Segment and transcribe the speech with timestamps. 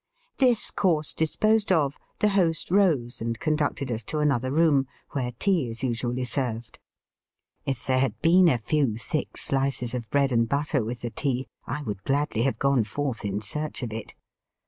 [0.37, 5.67] This course disposed of, the host rose and conducted us to another room, where tea
[5.69, 6.79] is usually served.
[7.67, 11.45] If there had been a few thick shoes of bread and butter with the tea
[11.67, 14.15] I would gladly have gone forth in search of it.